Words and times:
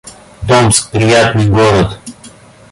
Томск— 0.47 0.89
приятный 0.93 1.47
город 1.47 1.99